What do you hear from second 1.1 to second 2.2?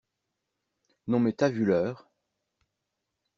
mais t'as vu l'heure?